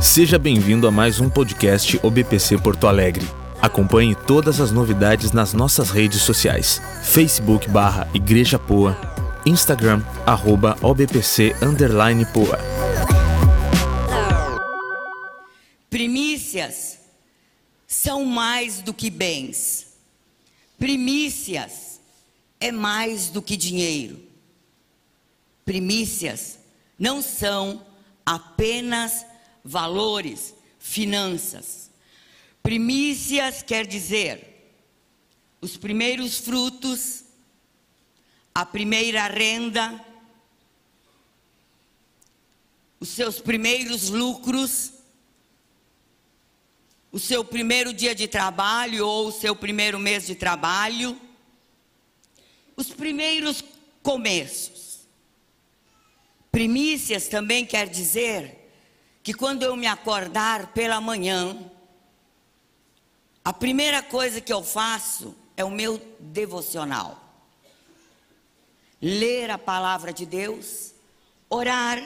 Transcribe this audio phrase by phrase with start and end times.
[0.00, 3.28] Seja bem-vindo a mais um podcast OBPC Porto Alegre.
[3.60, 8.98] Acompanhe todas as novidades nas nossas redes sociais: Facebook barra Igreja Poa,
[9.44, 12.58] Instagram arroba OBPC underline Poa.
[15.90, 16.98] Primícias
[17.86, 19.98] são mais do que bens.
[20.78, 22.00] Primícias
[22.58, 24.18] é mais do que dinheiro.
[25.62, 26.58] Primícias
[26.98, 27.82] não são
[28.24, 29.26] apenas
[29.64, 31.90] valores, finanças.
[32.62, 34.48] Primícias quer dizer
[35.60, 37.24] os primeiros frutos,
[38.54, 40.04] a primeira renda,
[42.98, 44.92] os seus primeiros lucros,
[47.12, 51.18] o seu primeiro dia de trabalho ou o seu primeiro mês de trabalho,
[52.76, 53.62] os primeiros
[54.02, 55.00] começos.
[56.50, 58.59] Primícias também quer dizer
[59.22, 61.56] que quando eu me acordar pela manhã,
[63.44, 67.18] a primeira coisa que eu faço é o meu devocional.
[69.00, 70.92] Ler a palavra de Deus,
[71.48, 72.00] orar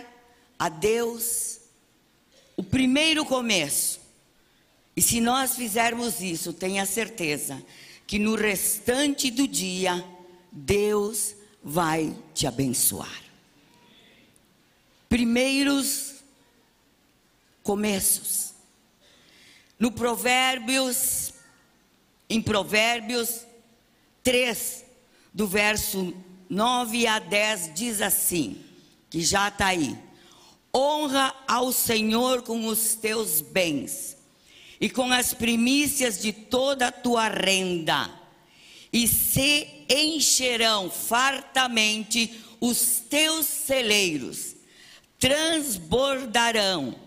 [0.58, 1.60] a Deus,
[2.56, 4.00] o primeiro começo.
[4.96, 7.60] E se nós fizermos isso, tenha certeza
[8.06, 10.04] que no restante do dia,
[10.52, 13.22] Deus vai te abençoar.
[15.08, 16.13] Primeiros
[17.64, 18.54] começos.
[19.76, 21.32] No Provérbios,
[22.30, 23.40] em Provérbios
[24.22, 24.84] 3,
[25.32, 26.14] do verso
[26.48, 28.62] 9 a 10, diz assim:
[29.10, 29.98] que já está aí.
[30.74, 34.16] Honra ao Senhor com os teus bens
[34.80, 38.10] e com as primícias de toda a tua renda,
[38.92, 44.56] e se encherão fartamente os teus celeiros,
[45.18, 47.03] transbordarão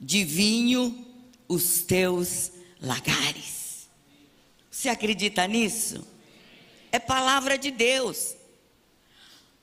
[0.00, 1.06] de vinho
[1.48, 3.88] os teus lagares.
[4.70, 6.06] Você acredita nisso?
[6.92, 8.34] É palavra de Deus.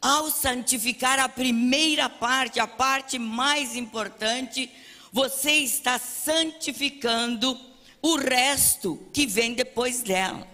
[0.01, 4.69] Ao santificar a primeira parte, a parte mais importante,
[5.11, 7.57] você está santificando
[8.01, 10.47] o resto que vem depois dela.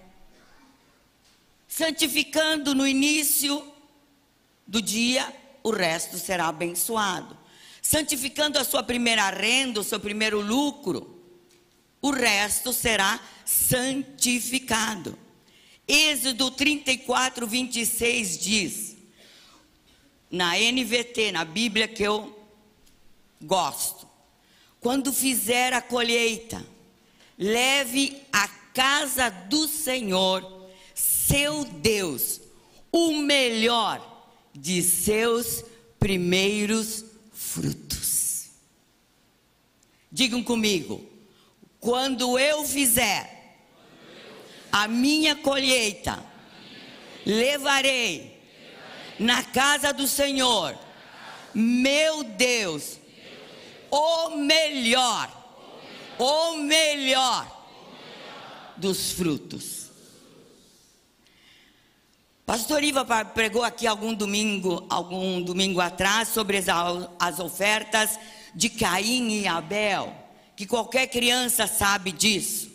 [1.67, 3.65] Santificando no início
[4.67, 7.38] do dia, o resto será abençoado
[7.89, 11.19] santificando a sua primeira renda, o seu primeiro lucro,
[11.99, 15.17] o resto será santificado.
[15.87, 18.97] Êxodo 34, 26 diz,
[20.29, 22.39] na NVT, na Bíblia que eu
[23.41, 24.07] gosto,
[24.79, 26.63] quando fizer a colheita,
[27.39, 32.39] leve à casa do Senhor, seu Deus,
[32.91, 35.65] o melhor de seus
[35.99, 37.08] primeiros
[37.49, 38.49] frutos.
[40.11, 41.07] Digam comigo,
[41.79, 43.57] quando eu fizer
[44.71, 46.23] a minha colheita,
[47.25, 48.39] levarei
[49.19, 50.77] na casa do Senhor,
[51.53, 52.99] meu Deus,
[53.89, 55.29] o melhor,
[56.17, 57.65] o melhor
[58.77, 59.78] dos frutos.
[62.49, 66.65] Pastor Iva pregou aqui algum domingo, algum domingo atrás sobre as,
[67.19, 68.19] as ofertas
[68.55, 70.11] de Caim e Abel,
[70.55, 72.71] que qualquer criança sabe disso.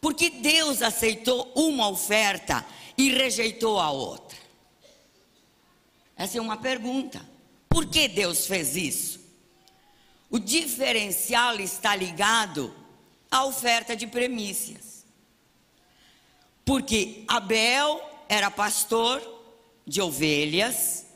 [0.00, 2.66] Porque Deus aceitou uma oferta
[2.98, 4.36] e rejeitou a outra?
[6.16, 7.24] Essa é uma pergunta.
[7.68, 9.20] Por que Deus fez isso?
[10.28, 12.74] O diferencial está ligado
[13.30, 15.06] à oferta de premissas.
[16.64, 19.20] Porque Abel era pastor
[19.86, 21.06] de ovelhas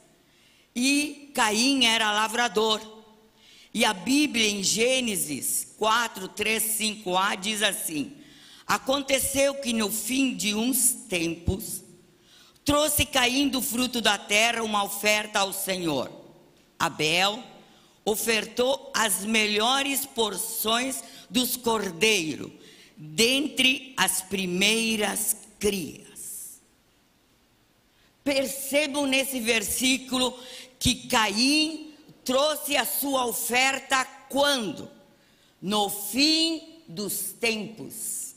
[0.75, 2.81] e Caim era lavrador.
[3.73, 8.17] E a Bíblia em Gênesis 4, 3, 5a diz assim:
[8.67, 11.83] Aconteceu que no fim de uns tempos,
[12.65, 16.11] trouxe Caim do fruto da terra uma oferta ao Senhor.
[16.79, 17.43] Abel
[18.05, 22.53] ofertou as melhores porções dos cordeiros,
[22.97, 26.06] dentre as primeiras crias.
[28.27, 30.37] Percebam nesse versículo
[30.81, 31.95] que Caim
[32.25, 34.91] trouxe a sua oferta quando?
[35.63, 38.35] No fim dos tempos.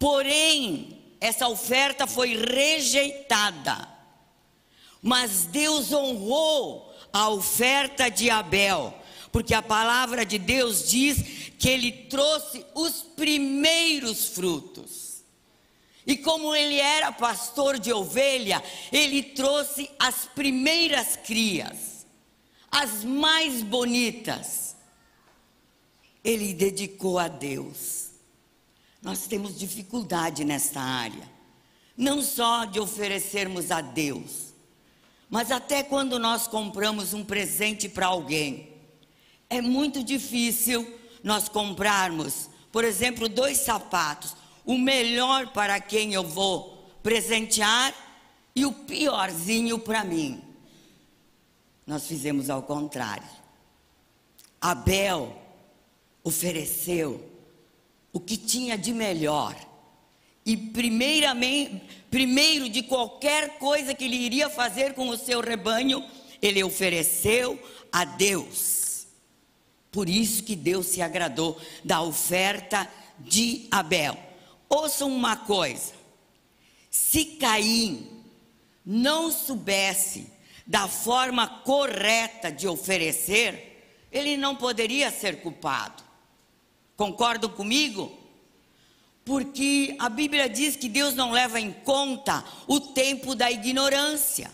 [0.00, 3.88] Porém, essa oferta foi rejeitada.
[5.00, 8.92] Mas Deus honrou a oferta de Abel,
[9.30, 15.09] porque a palavra de Deus diz que ele trouxe os primeiros frutos.
[16.06, 22.06] E como ele era pastor de ovelha, ele trouxe as primeiras crias.
[22.70, 24.76] as mais bonitas,
[26.22, 28.10] ele dedicou a Deus.
[29.02, 31.28] Nós temos dificuldade nesta área,
[31.96, 34.54] não só de oferecermos a Deus,
[35.28, 38.72] mas até quando nós compramos um presente para alguém,
[39.48, 46.90] é muito difícil nós comprarmos, por exemplo, dois sapatos, o melhor para quem eu vou
[47.02, 47.94] presentear
[48.54, 50.42] e o piorzinho para mim.
[51.86, 53.28] Nós fizemos ao contrário.
[54.60, 55.36] Abel
[56.22, 57.28] ofereceu
[58.12, 59.56] o que tinha de melhor.
[60.44, 66.04] E primeiramente, primeiro de qualquer coisa que ele iria fazer com o seu rebanho,
[66.42, 67.58] ele ofereceu
[67.92, 69.06] a Deus.
[69.90, 74.29] Por isso que Deus se agradou da oferta de Abel.
[74.70, 75.92] Ouçam uma coisa:
[76.88, 78.22] se Caim
[78.86, 80.32] não soubesse
[80.64, 86.04] da forma correta de oferecer, ele não poderia ser culpado.
[86.96, 88.16] Concordam comigo?
[89.24, 94.50] Porque a Bíblia diz que Deus não leva em conta o tempo da ignorância.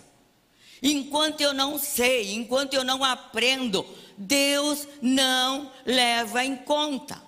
[0.82, 3.84] Enquanto eu não sei, enquanto eu não aprendo,
[4.16, 7.25] Deus não leva em conta.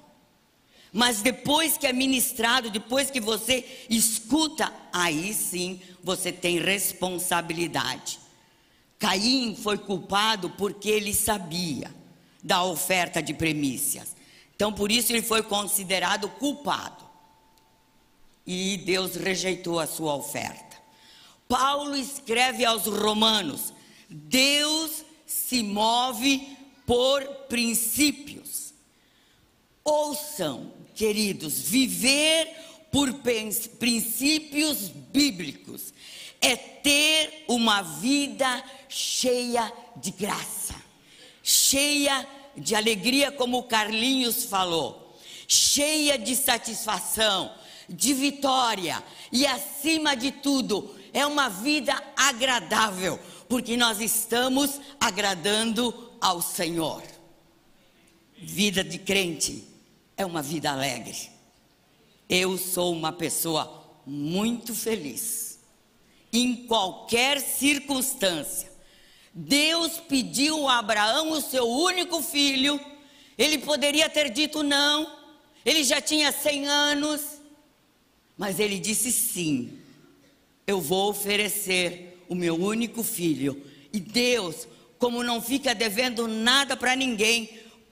[0.93, 8.19] Mas depois que é ministrado, depois que você escuta, aí sim você tem responsabilidade.
[8.99, 11.95] Caim foi culpado porque ele sabia
[12.43, 14.17] da oferta de premissas.
[14.55, 17.07] Então, por isso ele foi considerado culpado.
[18.47, 20.77] E Deus rejeitou a sua oferta.
[21.47, 23.73] Paulo escreve aos Romanos:
[24.09, 26.57] Deus se move
[26.87, 28.73] por princípios.
[29.85, 32.49] Ouçam, queridos, viver
[32.91, 33.15] por
[33.79, 35.95] princípios bíblicos
[36.41, 40.75] é ter uma vida cheia de graça,
[41.41, 45.17] cheia de alegria, como o Carlinhos falou,
[45.47, 47.55] cheia de satisfação,
[47.89, 56.43] de vitória e, acima de tudo, é uma vida agradável, porque nós estamos agradando ao
[56.43, 57.05] Senhor.
[58.37, 59.78] Vida de crente
[60.19, 61.31] é uma vida alegre.
[62.29, 65.61] Eu sou uma pessoa muito feliz.
[66.33, 68.69] Em qualquer circunstância.
[69.33, 72.79] Deus pediu a Abraão o seu único filho.
[73.39, 75.17] Ele poderia ter dito não.
[75.65, 77.23] Ele já tinha 100 anos.
[78.37, 79.79] Mas ele disse sim.
[80.67, 83.65] Eu vou oferecer o meu único filho.
[83.93, 84.67] E Deus,
[84.99, 87.49] como não fica devendo nada para ninguém,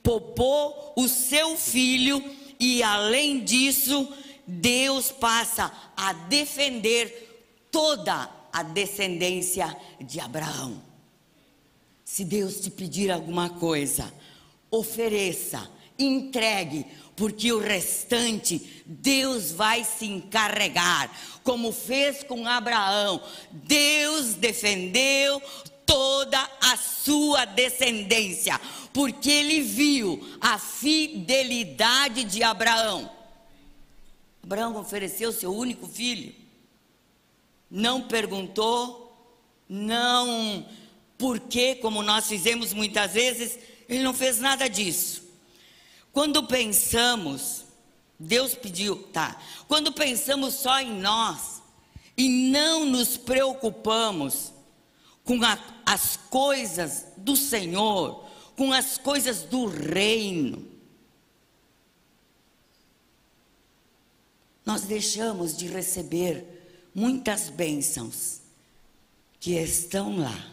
[0.07, 2.23] poupou o seu filho
[2.57, 4.07] e além disso,
[4.47, 10.81] Deus passa a defender toda a descendência de Abraão.
[12.05, 14.09] Se Deus te pedir alguma coisa,
[14.71, 15.69] ofereça,
[15.99, 21.11] entregue, porque o restante Deus vai se encarregar,
[21.43, 23.21] como fez com Abraão.
[23.51, 25.41] Deus defendeu
[25.87, 28.61] toda a sua descendência,
[28.93, 33.09] porque ele viu a fidelidade de Abraão.
[34.43, 36.35] Abraão ofereceu seu único filho,
[37.71, 39.05] não perguntou,
[39.67, 40.65] não
[41.17, 43.57] porque, como nós fizemos muitas vezes,
[43.89, 45.23] ele não fez nada disso.
[46.13, 47.65] Quando pensamos,
[48.19, 49.39] Deus pediu, tá?
[49.67, 51.61] Quando pensamos só em nós
[52.15, 54.51] e não nos preocupamos
[55.27, 60.65] com a, as coisas do Senhor, com as coisas do reino.
[64.65, 68.39] Nós deixamos de receber muitas bênçãos
[69.37, 70.49] que estão lá.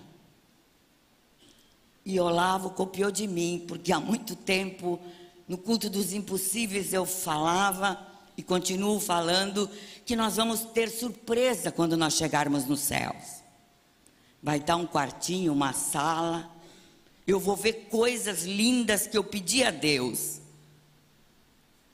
[2.05, 5.01] E Olavo copiou de mim, porque há muito tempo,
[5.49, 7.99] no culto dos impossíveis, eu falava
[8.37, 9.71] e continuo falando
[10.05, 13.44] que nós vamos ter surpresa quando nós chegarmos nos céus.
[14.45, 16.55] Vai estar um quartinho, uma sala.
[17.27, 20.39] Eu vou ver coisas lindas que eu pedi a Deus.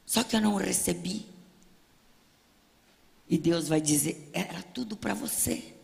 [0.05, 1.27] Só que eu não recebi.
[3.29, 5.77] E Deus vai dizer: era tudo para você.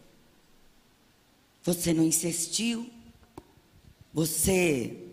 [1.63, 2.91] Você não insistiu.
[4.13, 5.05] Você,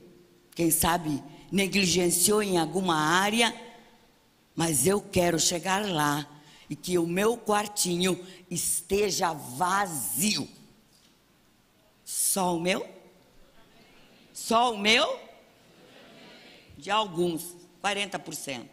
[0.56, 3.56] quem sabe, negligenciou em alguma área.
[4.56, 6.28] Mas eu quero chegar lá
[6.68, 8.20] e que o meu quartinho
[8.50, 10.50] esteja vazio.
[12.14, 12.88] Só o meu?
[14.36, 15.20] Só o meu?
[16.78, 18.68] De alguns, 40%.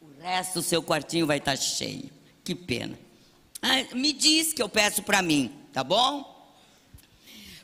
[0.00, 2.10] O resto do seu quartinho vai estar cheio.
[2.42, 2.98] Que pena.
[3.62, 6.52] Ah, me diz que eu peço para mim, tá bom?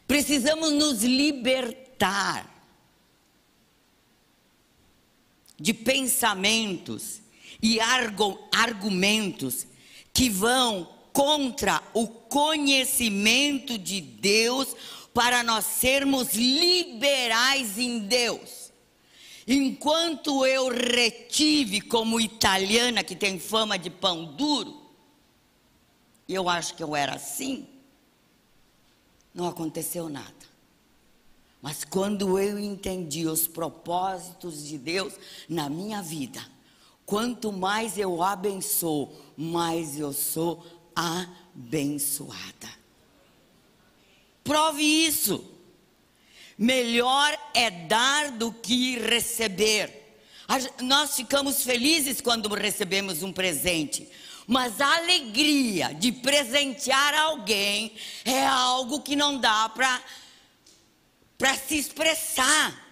[0.07, 2.49] Precisamos nos libertar
[5.59, 7.21] de pensamentos
[7.61, 9.67] e argumentos
[10.13, 14.77] que vão contra o conhecimento de Deus
[15.15, 18.73] para nós sermos liberais em Deus.
[19.47, 24.83] Enquanto eu retive como italiana que tem fama de pão duro,
[26.29, 27.69] eu acho que eu era assim,
[29.33, 30.33] não aconteceu nada.
[31.63, 35.15] Mas quando eu entendi os propósitos de Deus
[35.49, 36.45] na minha vida,
[37.07, 40.65] quanto mais eu abençoo, mais eu sou
[40.95, 42.69] abençoada.
[44.43, 45.51] Prove isso.
[46.57, 50.19] Melhor é dar do que receber.
[50.83, 54.09] Nós ficamos felizes quando recebemos um presente,
[54.47, 57.93] mas a alegria de presentear alguém
[58.25, 62.84] é algo que não dá para se expressar.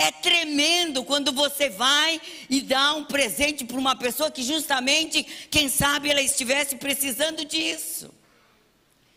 [0.00, 5.68] É tremendo quando você vai e dá um presente para uma pessoa que justamente, quem
[5.68, 8.10] sabe, ela estivesse precisando disso.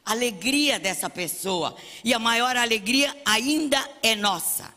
[0.04, 1.74] Alegria dessa pessoa.
[2.04, 4.74] E a maior alegria ainda é nossa.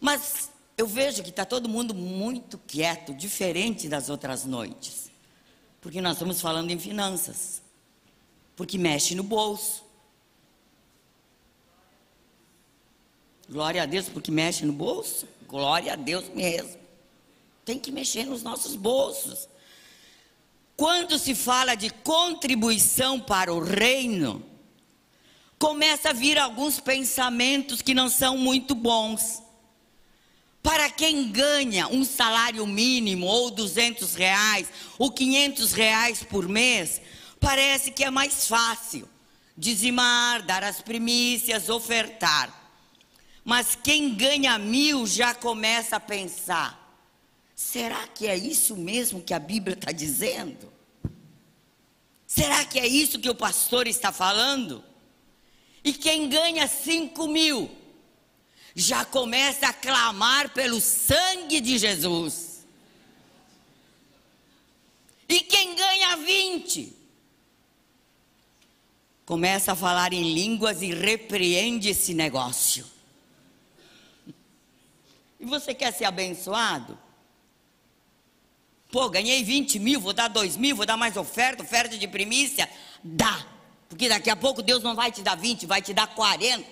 [0.00, 5.08] Mas eu vejo que está todo mundo muito quieto, diferente das outras noites.
[5.80, 7.62] Porque nós estamos falando em finanças.
[8.56, 9.85] Porque mexe no bolso.
[13.48, 15.26] Glória a Deus, porque mexe no bolso.
[15.46, 16.76] Glória a Deus mesmo.
[17.64, 19.48] Tem que mexer nos nossos bolsos.
[20.76, 24.44] Quando se fala de contribuição para o reino,
[25.58, 29.42] começa a vir alguns pensamentos que não são muito bons.
[30.62, 37.00] Para quem ganha um salário mínimo, ou 200 reais, ou 500 reais por mês,
[37.40, 39.08] parece que é mais fácil
[39.56, 42.55] dizimar, dar as primícias, ofertar.
[43.46, 47.00] Mas quem ganha mil já começa a pensar:
[47.54, 50.72] será que é isso mesmo que a Bíblia está dizendo?
[52.26, 54.82] Será que é isso que o pastor está falando?
[55.84, 57.70] E quem ganha cinco mil
[58.74, 62.66] já começa a clamar pelo sangue de Jesus.
[65.28, 66.92] E quem ganha vinte
[69.24, 72.95] começa a falar em línguas e repreende esse negócio.
[75.46, 76.98] Você quer ser abençoado?
[78.90, 82.68] Pô, ganhei 20 mil, vou dar 2 mil, vou dar mais oferta, oferta de primícia.
[83.02, 83.46] Dá.
[83.88, 86.66] Porque daqui a pouco Deus não vai te dar 20, vai te dar 40.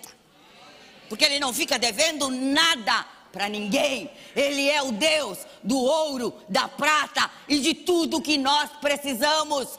[1.08, 4.10] Porque Ele não fica devendo nada para ninguém.
[4.34, 9.78] Ele é o Deus do ouro, da prata e de tudo que nós precisamos.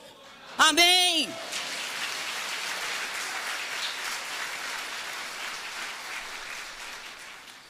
[0.58, 1.28] Amém.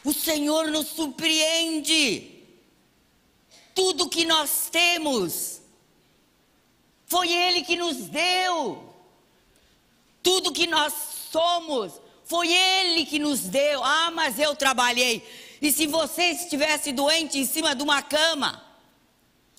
[0.05, 2.31] O Senhor nos surpreende.
[3.73, 5.59] Tudo que nós temos,
[7.07, 8.93] foi Ele que nos deu.
[10.21, 10.93] Tudo que nós
[11.31, 11.93] somos,
[12.23, 13.83] foi Ele que nos deu.
[13.83, 15.27] Ah, mas eu trabalhei.
[15.61, 18.63] E se você estivesse doente em cima de uma cama?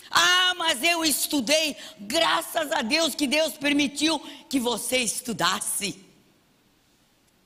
[0.08, 1.76] Ah, mas eu estudei.
[1.98, 5.98] Graças a Deus que Deus permitiu que você estudasse.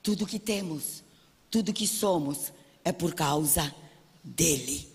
[0.03, 1.03] Tudo que temos,
[1.49, 2.51] tudo que somos,
[2.83, 3.73] é por causa
[4.23, 4.87] dele.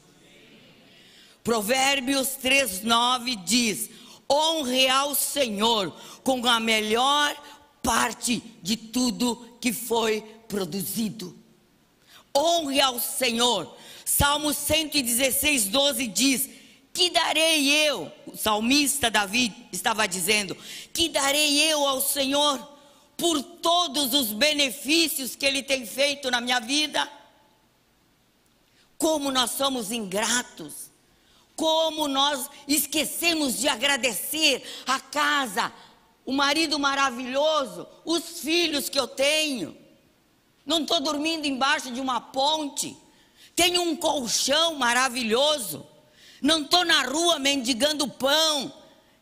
[1.43, 3.91] Provérbios 3:9 diz:
[4.31, 7.37] Honre ao Senhor com a melhor
[7.83, 11.37] parte de tudo que foi produzido.
[12.37, 13.77] Honre ao Senhor.
[14.05, 16.51] Salmo 116, 12 diz:
[16.93, 18.11] Que darei eu?
[18.27, 20.57] O salmista Davi estava dizendo:
[20.93, 22.59] Que darei eu ao Senhor
[23.17, 27.09] por todos os benefícios que Ele tem feito na minha vida?
[28.99, 30.91] Como nós somos ingratos.
[31.55, 35.73] Como nós esquecemos de agradecer a casa,
[36.25, 39.77] o marido maravilhoso, os filhos que eu tenho.
[40.67, 42.97] Não estou dormindo embaixo de uma ponte.
[43.55, 45.87] Tenho um colchão maravilhoso.
[46.43, 48.73] Não estou na rua mendigando pão.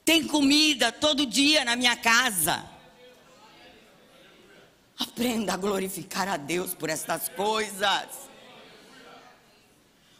[0.04, 2.64] Tem comida todo dia na minha casa.
[4.98, 8.08] Aprenda a glorificar a Deus por estas coisas.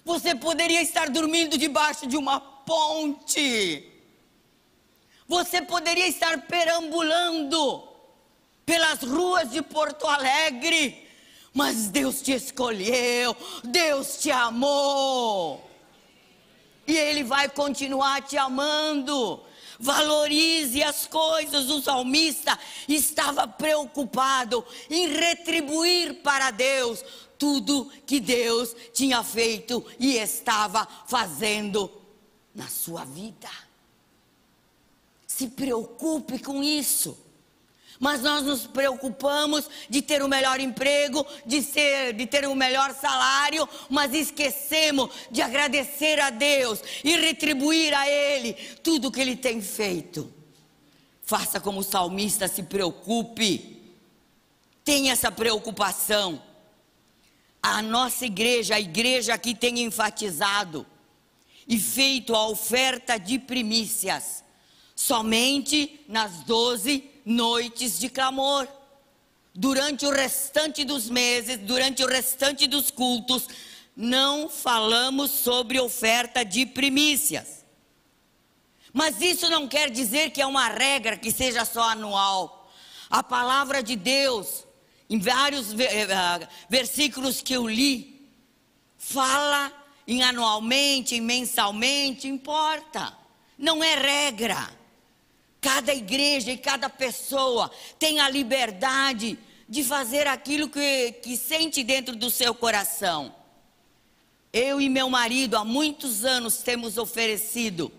[0.04, 3.90] Você poderia estar dormindo debaixo de uma ponte.
[5.26, 7.82] Você poderia estar perambulando
[8.66, 11.08] pelas ruas de Porto Alegre,
[11.52, 15.70] mas Deus te escolheu, Deus te amou.
[16.87, 19.42] E Ele vai continuar te amando
[19.78, 21.70] valorize as coisas.
[21.70, 22.58] O salmista
[22.88, 27.04] estava preocupado em retribuir para Deus
[27.38, 31.90] tudo que Deus tinha feito e estava fazendo
[32.54, 33.50] na sua vida.
[35.26, 37.18] Se preocupe com isso.
[37.98, 42.92] Mas nós nos preocupamos de ter o melhor emprego, de, ser, de ter o melhor
[42.92, 49.36] salário, mas esquecemos de agradecer a Deus e retribuir a Ele tudo o que Ele
[49.36, 50.32] tem feito.
[51.22, 53.82] Faça como o salmista se preocupe,
[54.84, 56.42] tenha essa preocupação.
[57.66, 60.87] A nossa igreja, a igreja aqui tem enfatizado
[61.66, 64.44] e feito a oferta de primícias
[64.94, 68.68] somente nas doze noites de clamor.
[69.54, 73.49] Durante o restante dos meses, durante o restante dos cultos,
[73.97, 77.64] não falamos sobre oferta de primícias.
[78.92, 82.71] Mas isso não quer dizer que é uma regra que seja só anual.
[83.09, 84.63] A palavra de Deus,
[85.08, 88.28] em vários eh, versículos que eu li,
[88.96, 89.73] fala
[90.06, 93.16] em anualmente, em mensalmente, importa.
[93.58, 94.70] Não é regra.
[95.61, 102.14] Cada igreja e cada pessoa tem a liberdade de fazer aquilo que, que sente dentro
[102.14, 103.34] do seu coração.
[104.52, 107.90] Eu e meu marido, há muitos anos, temos oferecido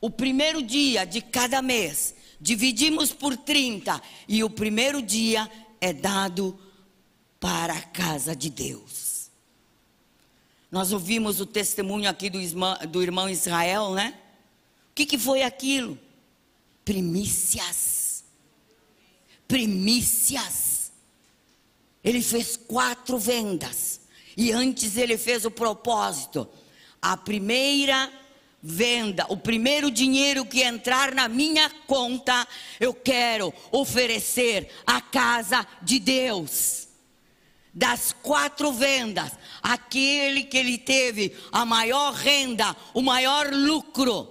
[0.00, 5.48] o primeiro dia de cada mês, dividimos por 30, e o primeiro dia
[5.82, 6.58] é dado
[7.38, 9.30] para a casa de Deus.
[10.70, 14.18] Nós ouvimos o testemunho aqui do irmão, do irmão Israel, né?
[14.90, 15.98] O que, que foi aquilo?
[16.84, 18.24] primícias.
[19.46, 20.92] Primícias.
[22.02, 24.00] Ele fez quatro vendas.
[24.36, 26.48] E antes ele fez o propósito.
[27.00, 28.10] A primeira
[28.62, 32.46] venda, o primeiro dinheiro que entrar na minha conta,
[32.78, 36.88] eu quero oferecer à casa de Deus.
[37.74, 44.28] Das quatro vendas, aquele que ele teve a maior renda, o maior lucro,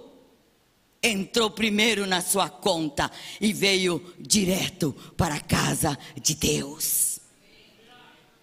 [1.02, 7.20] entrou primeiro na sua conta e veio direto para a casa de Deus.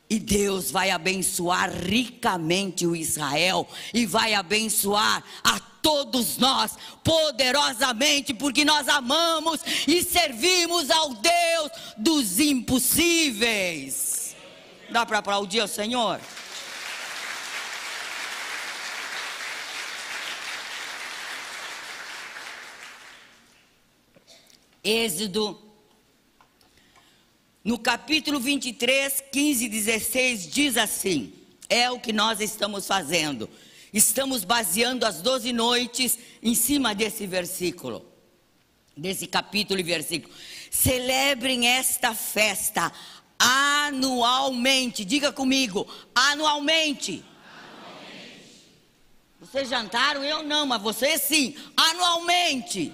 [0.09, 8.63] E Deus vai abençoar ricamente o Israel e vai abençoar a todos nós poderosamente, porque
[8.65, 14.35] nós amamos e servimos ao Deus dos impossíveis.
[14.89, 16.19] Dá para aplaudir ao Senhor?
[24.83, 25.61] Êxodo,
[27.63, 31.33] no capítulo 23, 15 e 16, diz assim:
[31.69, 33.47] é o que nós estamos fazendo.
[33.93, 38.05] Estamos baseando as 12 noites em cima desse versículo,
[38.95, 40.33] desse capítulo e versículo.
[40.69, 42.91] Celebrem esta festa
[43.39, 45.03] anualmente.
[45.03, 47.23] Diga comigo, anualmente.
[47.23, 47.25] anualmente.
[49.39, 50.23] Vocês jantaram?
[50.23, 51.55] Eu não, mas vocês sim.
[51.75, 52.93] Anualmente.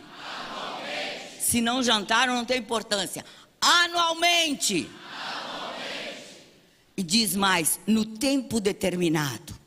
[1.39, 3.25] Se não jantaram, não tem importância.
[3.59, 4.89] Anualmente.
[5.11, 6.47] Anualmente.
[6.95, 9.64] E diz mais: no tempo determinado.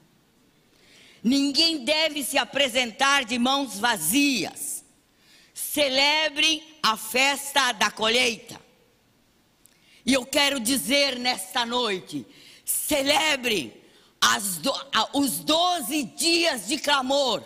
[1.29, 4.83] Ninguém deve se apresentar de mãos vazias.
[5.53, 8.59] Celebre a festa da colheita.
[10.07, 12.27] E eu quero dizer nesta noite:
[12.65, 13.79] celebre
[14.63, 14.73] do,
[15.13, 17.45] os 12 dias de clamor,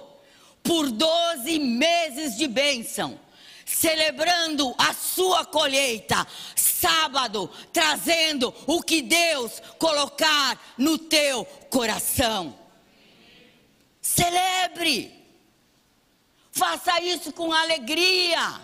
[0.62, 3.18] por 12 meses de bênção
[3.64, 12.62] celebrando a sua colheita, sábado, trazendo o que Deus colocar no teu coração.
[14.02, 15.14] Celebre,
[16.50, 18.60] faça isso com alegria.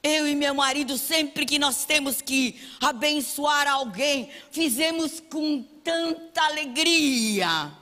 [0.00, 7.72] Eu e meu marido, sempre que nós temos que abençoar alguém, fizemos com tanta alegria,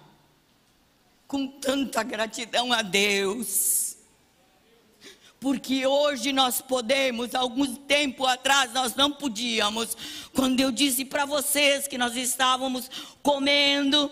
[1.28, 3.92] com tanta gratidão a Deus
[5.42, 9.96] porque hoje nós podemos, algum tempo atrás nós não podíamos.
[10.32, 12.88] Quando eu disse para vocês que nós estávamos
[13.24, 14.08] comendo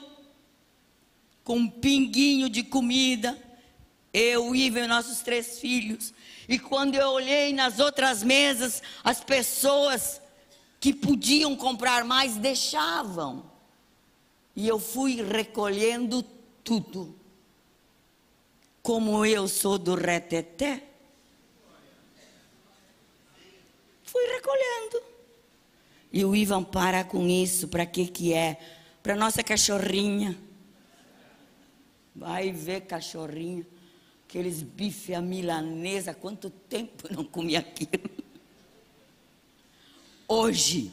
[1.50, 3.36] com um pinguinho de comida,
[4.14, 6.14] eu, e e nossos três filhos,
[6.48, 10.20] e quando eu olhei nas outras mesas, as pessoas
[10.78, 13.50] que podiam comprar mais deixavam.
[14.54, 16.22] E eu fui recolhendo
[16.62, 17.18] tudo.
[18.80, 20.84] Como eu sou do reteté,
[24.04, 25.02] Fui recolhendo.
[26.12, 28.56] E o Ivan para com isso, para que que é?
[29.02, 30.49] Para nossa cachorrinha.
[32.20, 33.66] Vai ver cachorrinha.
[34.28, 38.11] Aqueles bife à milanesa, quanto tempo eu não comi aquilo.
[40.28, 40.92] Hoje,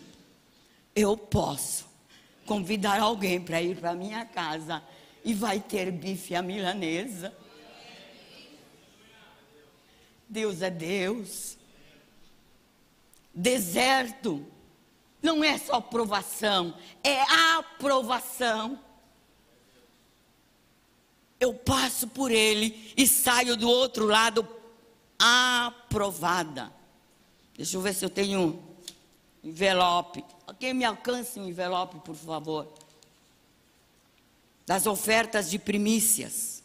[0.96, 1.86] eu posso
[2.46, 4.82] convidar alguém para ir para minha casa
[5.22, 7.36] e vai ter bife à milanesa.
[10.30, 11.58] Deus é Deus.
[13.36, 14.48] Deserto
[15.22, 17.22] não é só provação, é
[17.58, 18.87] aprovação.
[21.40, 24.48] Eu passo por ele e saio do outro lado
[25.20, 26.72] aprovada.
[27.56, 28.64] Deixa eu ver se eu tenho
[29.44, 30.24] envelope.
[30.46, 32.72] Alguém me alcance um envelope, por favor.
[34.66, 36.64] Das ofertas de primícias.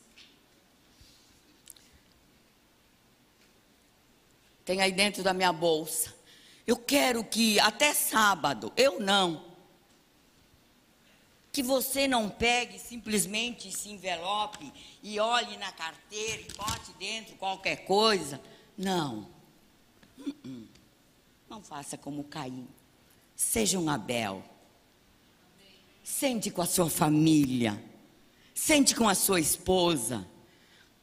[4.64, 6.14] Tem aí dentro da minha bolsa.
[6.66, 9.44] Eu quero que até sábado, eu não,
[11.52, 17.84] que você não pegue simplesmente esse envelope e olhe na carteira e bote dentro qualquer
[17.84, 18.40] coisa.
[18.76, 19.28] Não.
[20.18, 20.66] Uh-uh.
[21.50, 22.66] Não faça como Caim.
[23.36, 24.42] Seja um Abel.
[26.02, 27.82] Sente com a sua família.
[28.54, 30.26] Sente com a sua esposa.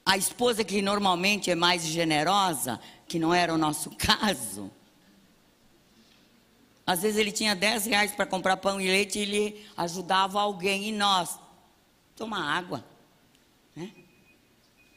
[0.04, 4.72] A esposa que normalmente é mais generosa, que não era o nosso caso.
[6.90, 10.90] Às vezes ele tinha 10 reais para comprar pão e leite e ele ajudava alguém
[10.90, 11.38] e nós.
[12.16, 12.84] Toma água.
[13.76, 13.92] Né?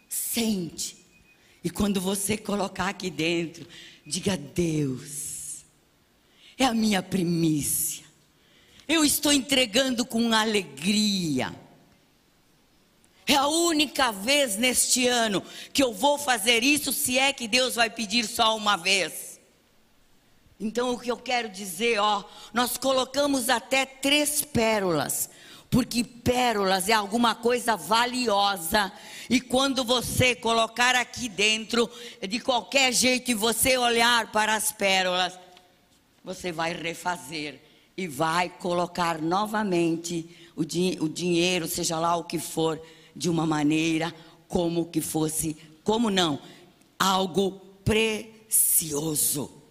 [0.08, 0.96] Sente.
[1.62, 3.68] E quando você colocar aqui dentro,
[4.06, 5.66] diga Deus,
[6.56, 8.06] é a minha primícia.
[8.88, 11.54] Eu estou entregando com alegria.
[13.26, 17.74] É a única vez neste ano que eu vou fazer isso, se é que Deus
[17.74, 19.31] vai pedir só uma vez.
[20.62, 22.22] Então o que eu quero dizer, ó,
[22.54, 25.28] nós colocamos até três pérolas,
[25.68, 28.92] porque pérolas é alguma coisa valiosa.
[29.28, 31.90] E quando você colocar aqui dentro,
[32.28, 35.36] de qualquer jeito, e você olhar para as pérolas,
[36.22, 37.60] você vai refazer
[37.96, 42.80] e vai colocar novamente o, o dinheiro, seja lá o que for,
[43.16, 44.14] de uma maneira
[44.46, 46.38] como que fosse, como não,
[47.00, 47.50] algo
[47.84, 49.61] precioso.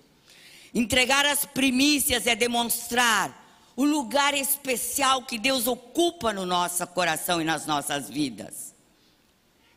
[0.73, 3.37] Entregar as primícias é demonstrar
[3.75, 8.73] o lugar especial que Deus ocupa no nosso coração e nas nossas vidas.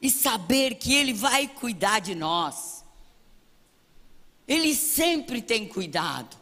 [0.00, 2.84] E saber que Ele vai cuidar de nós.
[4.46, 6.36] Ele sempre tem cuidado.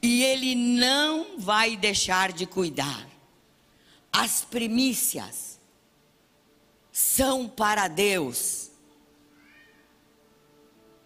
[0.00, 3.08] E Ele não vai deixar de cuidar.
[4.12, 5.58] As primícias
[6.92, 8.68] são para Deus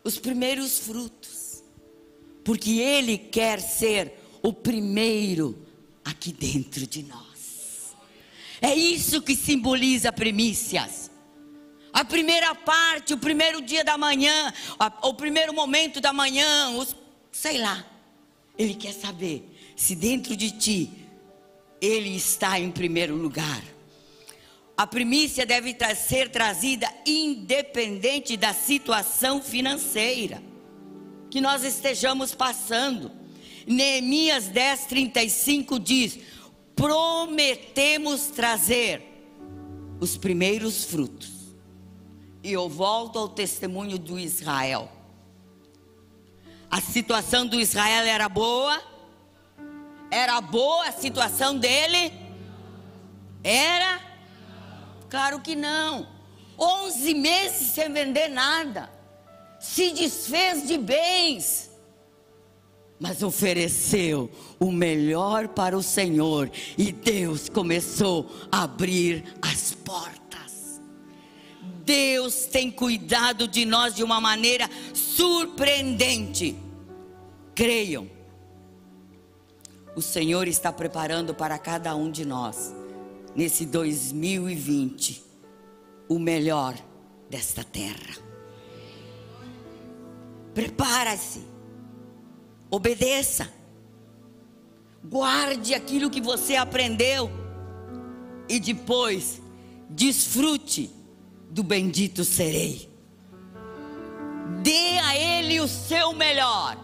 [0.04, 1.21] os primeiros frutos
[2.44, 5.66] porque Ele quer ser o primeiro
[6.04, 7.94] aqui dentro de nós.
[8.60, 11.10] É isso que simboliza primícias.
[11.92, 14.52] A primeira parte, o primeiro dia da manhã,
[15.02, 16.96] o primeiro momento da manhã, os,
[17.30, 17.84] sei lá.
[18.58, 20.90] Ele quer saber se dentro de ti
[21.80, 23.62] ele está em primeiro lugar.
[24.76, 30.51] A primícia deve ser trazida independente da situação financeira
[31.32, 33.10] que nós estejamos passando.
[33.66, 36.18] Neemias 10, 35 diz:
[36.76, 39.02] prometemos trazer
[39.98, 41.30] os primeiros frutos.
[42.44, 44.92] E eu volto ao testemunho do Israel.
[46.70, 48.82] A situação do Israel era boa?
[50.10, 52.12] Era boa a situação dele?
[53.42, 54.02] Era?
[55.08, 56.06] Claro que não.
[56.58, 58.91] Onze meses sem vender nada
[59.62, 61.70] se desfez de bens,
[62.98, 70.80] mas ofereceu o melhor para o Senhor e Deus começou a abrir as portas.
[71.84, 76.56] Deus tem cuidado de nós de uma maneira surpreendente.
[77.54, 78.10] Creiam,
[79.94, 82.74] o Senhor está preparando para cada um de nós,
[83.36, 85.22] nesse 2020,
[86.08, 86.74] o melhor
[87.30, 88.31] desta terra.
[90.54, 91.46] Prepara-se.
[92.70, 93.50] Obedeça.
[95.04, 97.30] Guarde aquilo que você aprendeu.
[98.48, 99.40] E depois,
[99.88, 100.90] desfrute
[101.50, 102.90] do bendito serei.
[104.62, 106.76] Dê a Ele o seu melhor.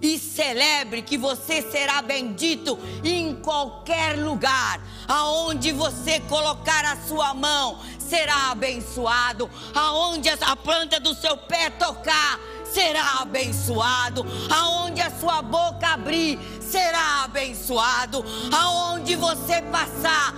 [0.00, 4.80] E celebre que você será bendito em qualquer lugar.
[5.08, 9.50] Aonde você colocar a sua mão, será abençoado.
[9.74, 12.38] Aonde a planta do seu pé tocar,
[12.74, 14.26] será abençoado.
[14.50, 18.24] Aonde a sua boca abrir, será abençoado.
[18.52, 20.34] Aonde você passar,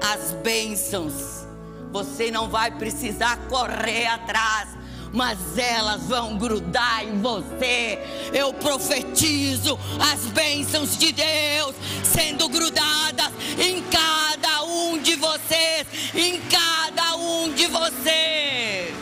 [0.00, 1.46] as bênçãos
[1.90, 4.68] você não vai precisar correr atrás,
[5.12, 7.98] mas elas vão grudar em você.
[8.34, 17.16] Eu profetizo as bênçãos de Deus sendo grudadas em cada um de vocês, em cada
[17.16, 18.95] um de vocês.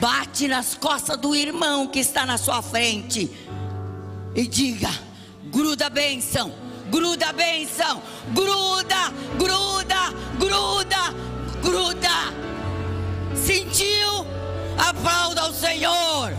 [0.00, 3.30] Bate nas costas do irmão que está na sua frente
[4.34, 4.90] e diga:
[5.50, 6.52] gruda a bênção,
[6.90, 8.02] gruda a bênção,
[8.34, 11.14] gruda, gruda, gruda,
[11.62, 12.36] gruda.
[13.34, 14.26] Sentiu?
[14.76, 16.34] Aplauda ao Senhor.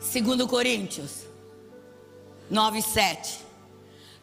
[0.00, 1.27] Segundo Coríntios
[2.50, 3.46] 9, 7.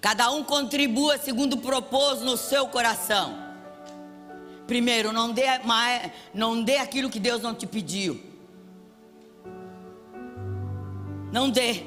[0.02, 3.46] Cada um contribua segundo propôs no seu coração.
[4.68, 5.44] Primeiro, não dê,
[6.34, 8.20] não dê aquilo que Deus não te pediu.
[11.32, 11.84] Não dê.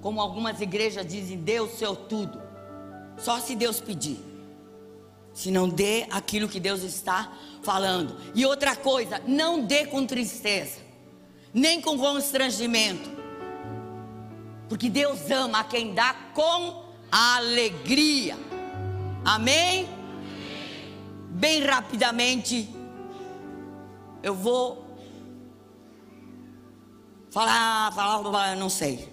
[0.00, 2.40] Como algumas igrejas dizem, dê o seu tudo.
[3.16, 4.18] Só se Deus pedir.
[5.32, 7.32] Se não dê aquilo que Deus está
[7.62, 8.16] falando.
[8.34, 10.80] E outra coisa, não dê com tristeza,
[11.52, 13.17] nem com constrangimento.
[14.68, 18.36] Porque Deus ama quem dá com alegria.
[19.24, 19.88] Amém?
[21.30, 22.68] Bem rapidamente,
[24.22, 24.88] eu vou
[27.30, 29.08] Falar, falar, falar, não sei.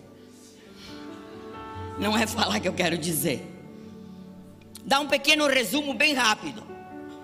[1.99, 3.45] Não é falar que eu quero dizer.
[4.85, 6.63] Dá um pequeno resumo bem rápido.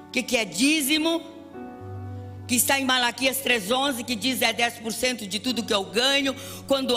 [0.07, 1.21] O que, que é dízimo?
[2.51, 6.35] Que está em Malaquias 3,11, que diz é 10% de tudo que eu ganho.
[6.67, 6.93] Quando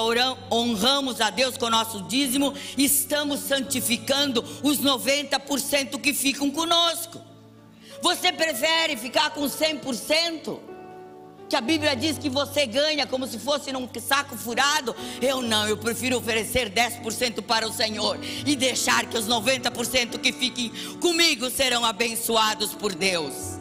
[0.50, 7.22] honramos a Deus com o nosso dízimo, estamos santificando os 90% que ficam conosco.
[8.02, 10.58] Você prefere ficar com 100%?
[11.48, 14.96] que a Bíblia diz que você ganha como se fosse num saco furado.
[15.22, 20.32] Eu não, eu prefiro oferecer 10% para o Senhor e deixar que os 90% que
[20.32, 23.53] fiquem comigo serão abençoados por Deus.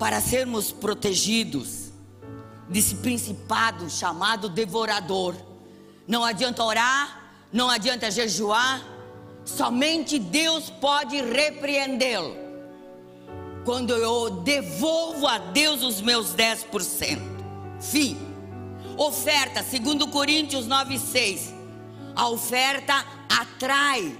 [0.00, 1.92] Para sermos protegidos
[2.70, 5.36] desse principado chamado devorador,
[6.08, 8.82] não adianta orar, não adianta jejuar,
[9.44, 12.34] somente Deus pode repreendê-lo
[13.62, 17.20] quando eu devolvo a Deus os meus 10%.
[17.78, 18.16] Fim.
[18.96, 21.52] Oferta, segundo Coríntios 9:6.
[22.16, 24.18] A oferta atrai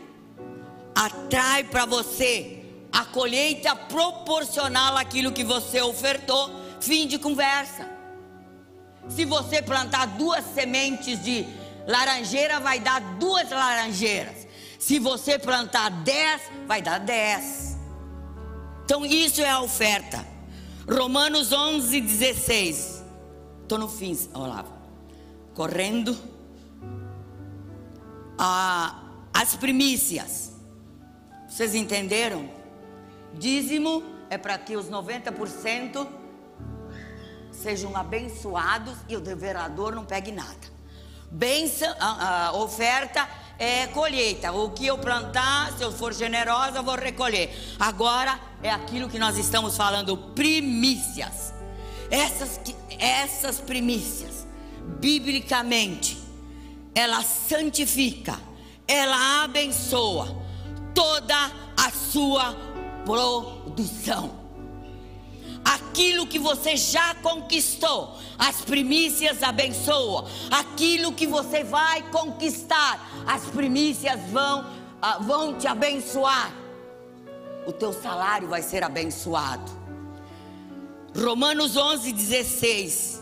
[0.94, 2.59] atrai para você
[2.92, 6.50] a colheita proporcional àquilo que você ofertou.
[6.80, 7.88] Fim de conversa.
[9.08, 11.46] Se você plantar duas sementes de
[11.86, 14.46] laranjeira, vai dar duas laranjeiras.
[14.78, 17.76] Se você plantar dez, vai dar dez.
[18.84, 20.26] Então isso é a oferta.
[20.88, 23.04] Romanos 11, 16.
[23.62, 24.72] Estou no fim, Olavo.
[25.54, 26.16] Correndo.
[28.38, 30.52] Ah, as primícias.
[31.48, 32.59] Vocês entenderam?
[33.34, 36.06] Dízimo é para que os 90%
[37.50, 40.70] sejam abençoados e o devorador não pegue nada.
[41.98, 44.50] A, a oferta é colheita.
[44.52, 47.54] O que eu plantar, se eu for generosa, eu vou recolher.
[47.78, 51.52] Agora é aquilo que nós estamos falando, primícias.
[52.10, 52.60] Essas,
[52.98, 54.46] essas primícias,
[54.98, 56.18] biblicamente,
[56.94, 58.36] ela santifica,
[58.88, 60.36] ela abençoa
[60.92, 61.36] toda
[61.76, 62.69] a sua
[63.04, 64.40] produção
[65.90, 68.16] aquilo que você já conquistou.
[68.38, 70.26] As primícias abençoam.
[70.50, 74.66] Aquilo que você vai conquistar, as primícias vão,
[75.02, 76.52] ah, vão te abençoar.
[77.66, 79.70] O teu salário vai ser abençoado.
[81.16, 83.20] Romanos 11, 16.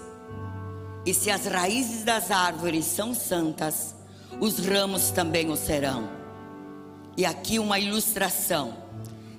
[1.04, 3.94] E se as raízes das árvores são santas,
[4.40, 6.08] os ramos também o serão.
[7.16, 8.87] E aqui uma ilustração.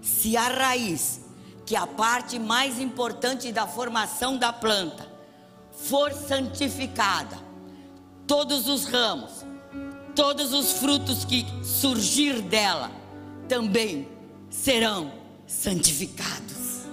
[0.01, 1.21] Se a raiz
[1.65, 5.07] que a parte mais importante da formação da planta
[5.71, 7.37] for santificada,
[8.25, 9.45] todos os ramos,
[10.15, 12.91] todos os frutos que surgir dela
[13.47, 14.07] também
[14.49, 15.11] serão
[15.45, 16.87] santificados.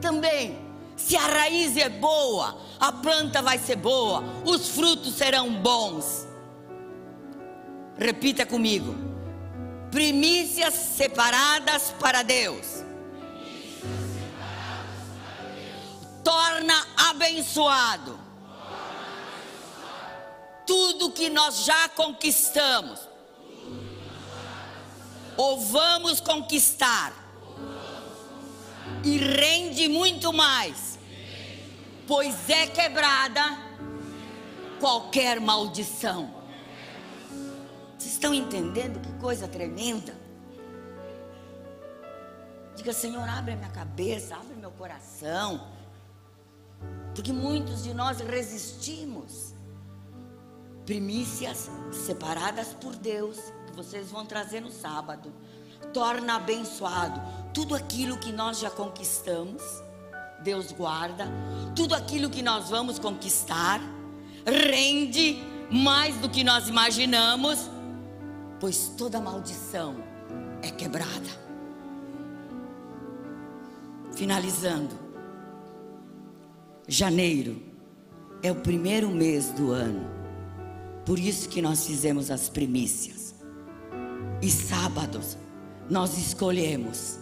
[0.00, 0.58] Também,
[0.96, 6.26] se a raiz é boa, a planta vai ser boa, os frutos serão bons.
[7.96, 9.09] Repita comigo:
[9.90, 12.84] primícias separadas para Deus
[16.22, 18.18] torna abençoado.
[20.66, 23.00] Tudo que nós já conquistamos,
[25.36, 27.12] ou vamos conquistar,
[29.02, 30.98] e rende muito mais,
[32.06, 33.58] pois é quebrada
[34.78, 36.39] qualquer maldição.
[38.00, 40.14] Vocês estão entendendo que coisa tremenda?
[42.74, 45.68] Diga, Senhor, abre a minha cabeça, abre meu coração.
[47.14, 49.54] Porque muitos de nós resistimos.
[50.86, 53.36] Primícias separadas por Deus,
[53.66, 55.30] que vocês vão trazer no sábado.
[55.92, 57.20] Torna abençoado
[57.52, 59.62] tudo aquilo que nós já conquistamos.
[60.42, 61.26] Deus guarda.
[61.76, 63.78] Tudo aquilo que nós vamos conquistar.
[64.46, 65.38] Rende
[65.70, 67.68] mais do que nós imaginamos.
[68.60, 69.96] Pois toda maldição
[70.62, 71.50] é quebrada
[74.20, 74.94] finalizando.
[76.86, 77.62] Janeiro
[78.42, 80.06] é o primeiro mês do ano.
[81.06, 83.34] Por isso que nós fizemos as primícias.
[84.42, 85.38] E sábados
[85.88, 87.18] nós escolhemos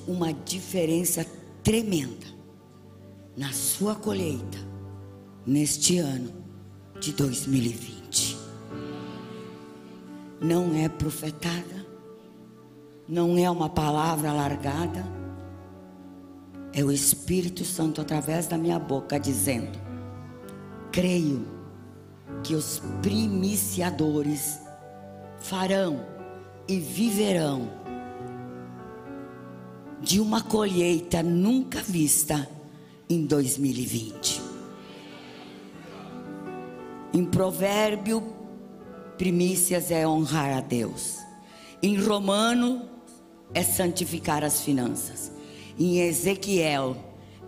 [0.08, 1.26] uma diferença
[1.64, 2.28] tremenda
[3.38, 4.58] na sua colheita
[5.46, 6.34] neste ano
[7.00, 8.38] de 2020.
[10.42, 11.86] Não é profetada,
[13.08, 15.06] não é uma palavra largada,
[16.74, 19.80] é o Espírito Santo através da minha boca dizendo:
[20.92, 21.46] creio
[22.44, 24.60] que os primiciadores
[25.40, 26.06] farão
[26.68, 27.81] e viverão
[30.02, 32.50] de uma colheita nunca vista
[33.10, 34.42] em 2020.
[37.14, 38.24] Em provérbio,
[39.18, 41.18] primícias é honrar a Deus.
[41.84, 42.90] Em Romano,
[43.54, 45.32] é santificar as finanças.
[45.78, 46.96] Em Ezequiel,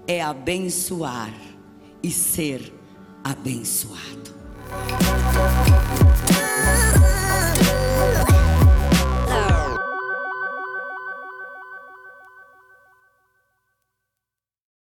[0.06, 1.34] é abençoar
[2.02, 2.74] e ser
[3.24, 4.34] abençoado.